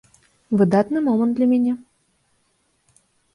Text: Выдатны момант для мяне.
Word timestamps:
Выдатны 0.61 1.03
момант 1.09 1.33
для 1.41 1.47
мяне. 1.51 1.73